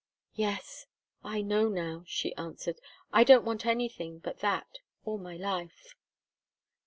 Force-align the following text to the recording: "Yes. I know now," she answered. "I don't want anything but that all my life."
"Yes. 0.33 0.87
I 1.23 1.43
know 1.43 1.69
now," 1.69 2.05
she 2.07 2.35
answered. 2.35 2.81
"I 3.13 3.23
don't 3.23 3.45
want 3.45 3.67
anything 3.67 4.17
but 4.17 4.39
that 4.39 4.79
all 5.05 5.19
my 5.19 5.35
life." 5.37 5.93